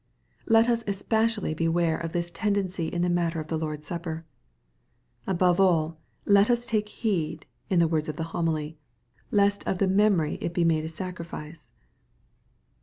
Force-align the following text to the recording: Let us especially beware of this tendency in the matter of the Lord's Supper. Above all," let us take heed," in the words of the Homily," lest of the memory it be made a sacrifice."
Let 0.47 0.67
us 0.67 0.83
especially 0.87 1.53
beware 1.53 1.95
of 1.95 2.11
this 2.11 2.31
tendency 2.31 2.87
in 2.87 3.03
the 3.03 3.07
matter 3.11 3.39
of 3.39 3.49
the 3.49 3.57
Lord's 3.59 3.85
Supper. 3.85 4.25
Above 5.27 5.59
all," 5.59 5.99
let 6.37 6.49
us 6.49 6.65
take 6.65 6.89
heed," 6.89 7.45
in 7.69 7.77
the 7.77 7.87
words 7.87 8.09
of 8.09 8.15
the 8.15 8.23
Homily," 8.33 8.79
lest 9.29 9.63
of 9.67 9.77
the 9.77 9.87
memory 9.87 10.39
it 10.41 10.55
be 10.55 10.65
made 10.65 10.83
a 10.85 10.89
sacrifice." 10.89 11.71